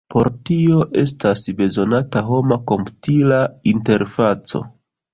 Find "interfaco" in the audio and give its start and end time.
3.77-4.69